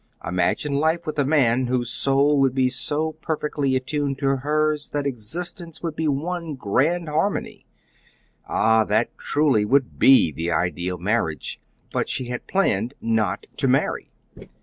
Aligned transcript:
Imagine 0.25 0.77
life 0.79 1.05
with 1.05 1.19
a 1.19 1.23
man 1.25 1.67
whose 1.67 1.91
soul 1.91 2.39
would 2.39 2.55
be 2.55 2.69
so 2.69 3.11
perfectly 3.21 3.75
attuned 3.75 4.17
to 4.17 4.37
hers 4.37 4.89
that 4.89 5.05
existence 5.05 5.83
would 5.83 5.95
be 5.95 6.07
one 6.07 6.55
grand 6.55 7.07
harmony! 7.07 7.67
Ah, 8.47 8.83
that, 8.83 9.15
truly, 9.19 9.63
would 9.63 9.99
be 9.99 10.31
the 10.31 10.49
ideal 10.51 10.97
marriage! 10.97 11.59
But 11.93 12.09
she 12.09 12.29
had 12.29 12.47
planned 12.47 12.95
not 12.99 13.45
to 13.57 13.67
marry. 13.67 14.09